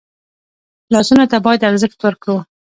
لاسونه 0.93 1.25
ته 1.31 1.37
باید 1.45 1.65
ارزښت 1.69 1.99
ورکړو 2.01 2.37